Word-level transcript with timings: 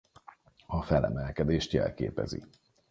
A 0.67 0.81
felemelkedést 0.83 1.71
jelképezi. 1.71 2.43